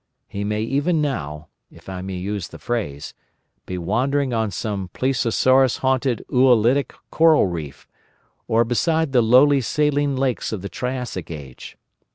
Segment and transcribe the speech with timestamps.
[0.27, 6.95] He may even now—if I may use the phrase—be wandering on some plesiosaurus haunted Oolitic
[7.11, 7.87] coral reef,
[8.47, 11.77] or beside the lonely saline seas of the Triassic Age.